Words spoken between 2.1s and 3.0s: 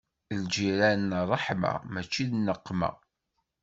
i nneqma.